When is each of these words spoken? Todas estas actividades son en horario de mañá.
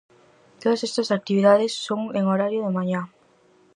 Todas 0.61 0.83
estas 0.83 1.11
actividades 1.11 1.75
son 1.85 2.01
en 2.17 2.25
horario 2.25 2.61
de 2.65 2.71
mañá. 2.77 3.01